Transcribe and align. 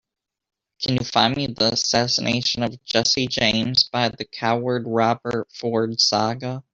Can 0.81 0.95
you 0.97 1.05
find 1.05 1.35
me 1.37 1.45
The 1.45 1.73
Assassination 1.73 2.63
of 2.63 2.83
Jesse 2.85 3.27
James 3.27 3.83
by 3.87 4.09
the 4.09 4.25
Coward 4.25 4.85
Robert 4.87 5.47
Ford 5.53 6.01
saga? 6.01 6.63